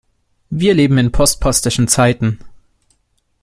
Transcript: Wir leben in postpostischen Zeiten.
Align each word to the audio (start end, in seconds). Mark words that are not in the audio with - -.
Wir 0.49 0.73
leben 0.73 0.97
in 0.97 1.11
postpostischen 1.11 1.87
Zeiten. 1.87 2.39